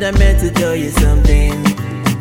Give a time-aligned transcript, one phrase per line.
[0.00, 1.62] God, I meant to tell you something.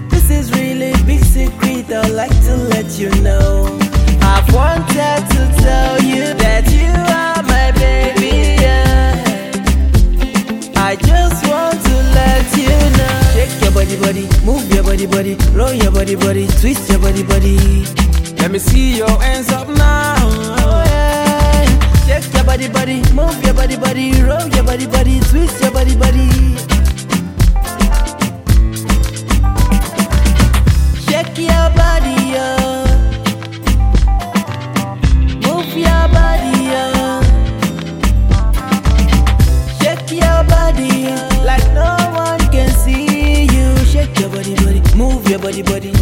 [0.09, 3.77] This is really big secret, I'd like to let you know.
[4.21, 9.15] I've wanted to tell you that you are my baby, yeah.
[10.75, 13.15] I just want to let you know.
[13.35, 17.23] Shake your body, body, move your body, body, roll your body, body, twist your body,
[17.23, 17.85] body.
[18.39, 20.17] Let me see your hands up now.
[20.85, 21.65] Yeah.
[22.07, 25.95] Shake your body, body, move your body, body, roll your body, body, twist your body,
[25.95, 26.68] body.
[45.39, 45.93] Your body, body.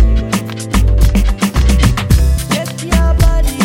[2.54, 3.58] Shake your body.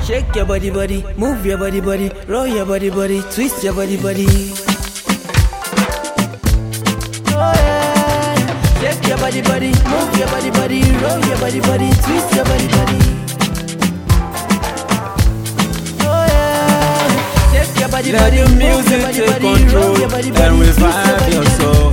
[0.05, 3.97] Shake your body, body, move your body, body, roll your body, body, twist your body,
[3.97, 4.27] body.
[7.27, 8.35] Oh yeah.
[8.81, 12.67] Shake your body, body, move your body, body, roll your body, body, twist your body,
[12.67, 13.24] body.
[18.11, 19.95] Let the music take control
[20.41, 21.91] and revive your soul.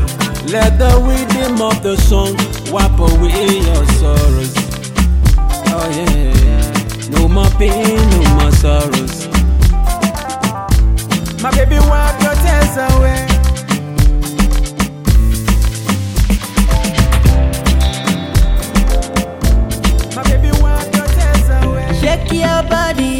[0.52, 2.36] Let the rhythm of the song
[2.70, 4.52] wipe away your sorrows.
[5.74, 9.26] Oh yeah, no more pain, no more sorrows.
[11.42, 13.26] My baby, wipe your tears away.
[20.14, 21.88] My baby, wipe your tears away.
[22.00, 23.11] Shake your body,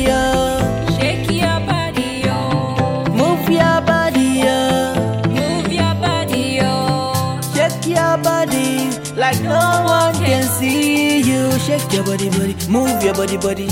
[8.13, 11.51] your body like no one can see you.
[11.59, 12.55] Shake your body, body.
[12.69, 13.69] Move your body, body.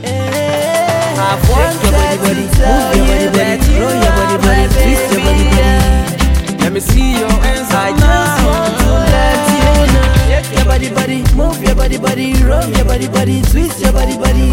[0.00, 2.46] Hey, I've your body, body.
[2.48, 3.80] Move your body, body.
[3.80, 4.64] Roll your body, body.
[4.72, 6.58] Twist your body, body.
[6.62, 10.08] Let me see your hands I just want to let you know.
[10.28, 11.18] Shake your body, body.
[11.36, 12.26] Move your body, body.
[12.44, 13.42] Roll your body, body.
[13.42, 14.48] Twist your body, body.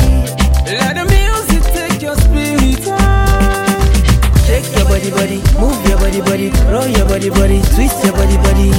[0.65, 1.24] Let the
[4.95, 8.71] body, body, move your body, body, roll your body, body, twist your body, body.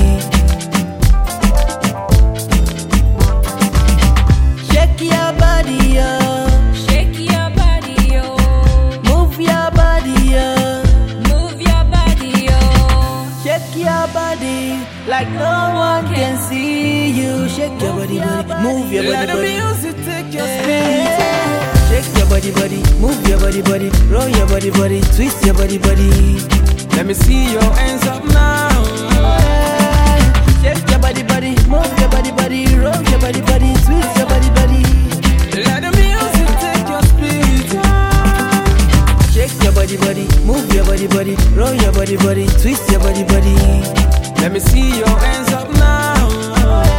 [4.70, 6.72] Shake your body, yeah.
[6.72, 8.24] Shake your body, yo.
[9.10, 10.82] Move your body, yeah.
[11.28, 12.60] Move your body, yo.
[13.44, 17.46] Shake your body like no one can see you.
[17.48, 20.96] Shake your body, body, move your Let body, Let the music take your spirit high.
[20.96, 21.04] Yeah.
[21.04, 21.05] Shake
[22.26, 26.10] your body, body, move your body, body, roll your body, body, twist your body, body.
[26.96, 28.84] Let me see your hands up now.
[30.62, 34.50] Shake your body, body, move your body, body, roll your body, body, twist your body,
[34.58, 34.82] body.
[35.62, 37.70] Let the music take your spirit.
[39.32, 43.22] Shake your body, body, move your body, body, roll your body, body, twist your body,
[43.24, 43.54] body.
[44.40, 46.95] Let me see your hands up now.